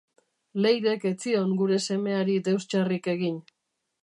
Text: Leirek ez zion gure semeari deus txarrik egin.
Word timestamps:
Leirek 0.65 1.05
ez 1.11 1.13
zion 1.25 1.53
gure 1.61 1.79
semeari 1.91 2.41
deus 2.49 2.61
txarrik 2.73 3.15
egin. 3.19 3.41